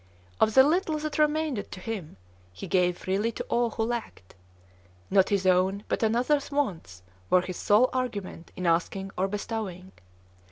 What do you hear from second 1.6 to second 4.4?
to him, he gave freely to all who lacked.